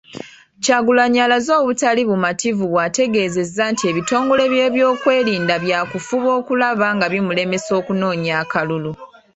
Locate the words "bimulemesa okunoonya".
7.13-8.33